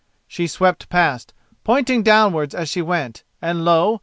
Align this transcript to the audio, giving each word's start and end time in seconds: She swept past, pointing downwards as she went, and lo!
She 0.27 0.47
swept 0.47 0.89
past, 0.89 1.31
pointing 1.63 2.01
downwards 2.01 2.55
as 2.55 2.69
she 2.69 2.81
went, 2.81 3.21
and 3.39 3.63
lo! 3.63 3.99